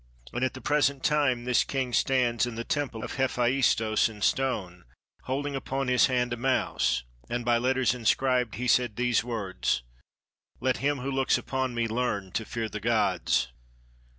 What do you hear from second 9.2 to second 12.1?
words: "Let him who looks upon me